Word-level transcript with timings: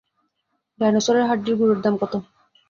ডাইনোসরের 0.79 1.27
হাড্ডির 1.29 1.55
গুড়োর 1.59 1.79
দাম 1.83 1.95
কতো? 2.01 2.17